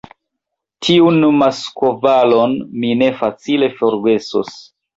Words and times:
tiun 0.85 1.19
maskobalon 1.41 2.57
mi 2.81 2.97
ne 3.05 3.13
facile 3.23 3.73
forgesos! 3.79 4.59